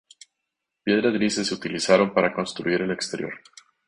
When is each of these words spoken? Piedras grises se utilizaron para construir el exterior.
Piedras 0.83 1.13
grises 1.13 1.45
se 1.45 1.53
utilizaron 1.53 2.11
para 2.11 2.33
construir 2.33 2.81
el 2.81 2.89
exterior. 2.89 3.33